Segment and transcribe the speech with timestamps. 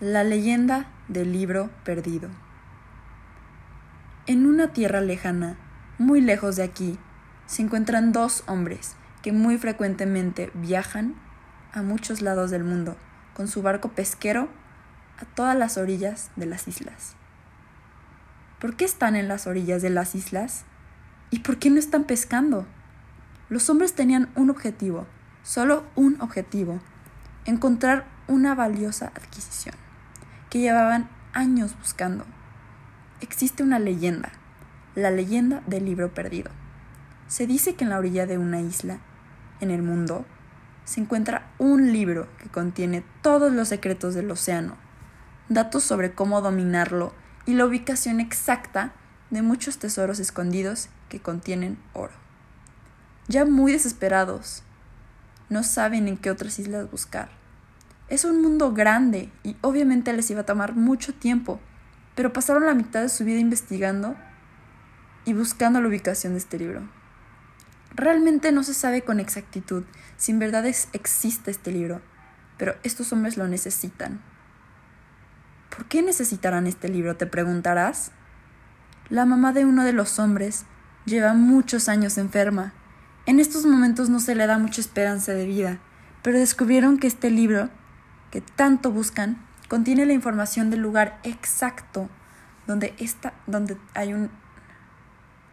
[0.00, 2.28] La leyenda del libro perdido.
[4.26, 5.56] En una tierra lejana,
[5.98, 6.96] muy lejos de aquí,
[7.46, 11.16] se encuentran dos hombres que muy frecuentemente viajan
[11.72, 12.96] a muchos lados del mundo
[13.34, 14.48] con su barco pesquero
[15.20, 17.16] a todas las orillas de las islas.
[18.60, 20.64] ¿Por qué están en las orillas de las islas?
[21.32, 22.68] ¿Y por qué no están pescando?
[23.48, 25.08] Los hombres tenían un objetivo,
[25.42, 26.78] solo un objetivo,
[27.46, 29.87] encontrar una valiosa adquisición
[30.50, 32.24] que llevaban años buscando.
[33.20, 34.32] Existe una leyenda,
[34.94, 36.50] la leyenda del libro perdido.
[37.26, 38.98] Se dice que en la orilla de una isla,
[39.60, 40.24] en el mundo,
[40.84, 44.76] se encuentra un libro que contiene todos los secretos del océano,
[45.48, 47.12] datos sobre cómo dominarlo
[47.44, 48.92] y la ubicación exacta
[49.30, 52.14] de muchos tesoros escondidos que contienen oro.
[53.26, 54.62] Ya muy desesperados,
[55.50, 57.28] no saben en qué otras islas buscar.
[58.08, 61.60] Es un mundo grande y obviamente les iba a tomar mucho tiempo,
[62.14, 64.16] pero pasaron la mitad de su vida investigando
[65.26, 66.88] y buscando la ubicación de este libro.
[67.94, 69.84] Realmente no se sabe con exactitud
[70.16, 72.00] si en verdad existe este libro,
[72.56, 74.20] pero estos hombres lo necesitan.
[75.74, 77.16] ¿Por qué necesitarán este libro?
[77.16, 78.10] te preguntarás.
[79.10, 80.64] La mamá de uno de los hombres
[81.04, 82.72] lleva muchos años enferma.
[83.26, 85.78] En estos momentos no se le da mucha esperanza de vida,
[86.22, 87.68] pero descubrieron que este libro
[88.30, 92.08] que tanto buscan contiene la información del lugar exacto
[92.66, 94.30] donde está, donde hay un,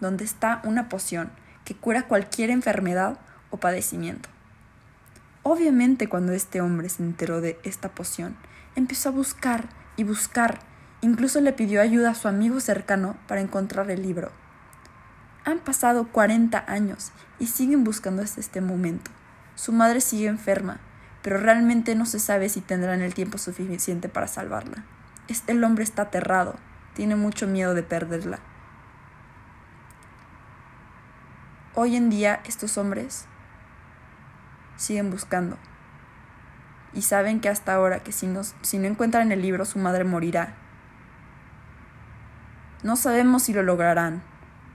[0.00, 1.30] donde está una poción
[1.64, 3.18] que cura cualquier enfermedad
[3.50, 4.28] o padecimiento.
[5.42, 8.36] Obviamente cuando este hombre se enteró de esta poción,
[8.76, 10.60] empezó a buscar y buscar,
[11.00, 14.30] incluso le pidió ayuda a su amigo cercano para encontrar el libro.
[15.44, 19.10] Han pasado 40 años y siguen buscando hasta este momento.
[19.54, 20.80] Su madre sigue enferma
[21.28, 24.84] pero realmente no se sabe si tendrán el tiempo suficiente para salvarla.
[25.46, 26.54] El hombre está aterrado,
[26.94, 28.38] tiene mucho miedo de perderla.
[31.74, 33.26] Hoy en día estos hombres
[34.76, 35.58] siguen buscando
[36.94, 38.26] y saben que hasta ahora que si,
[38.62, 40.54] si no encuentran el libro su madre morirá.
[42.82, 44.22] No sabemos si lo lograrán,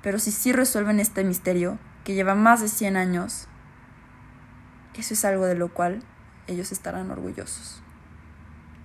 [0.04, 3.48] pero si sí resuelven este misterio, que lleva más de 100 años,
[4.94, 6.04] eso es algo de lo cual
[6.48, 7.82] ellos estarán orgullosos.